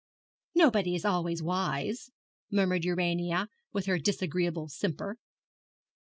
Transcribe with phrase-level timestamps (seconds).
[0.55, 2.09] 'Nobody is always wise,'
[2.49, 5.19] murmured Urania, with her disagreeable simper.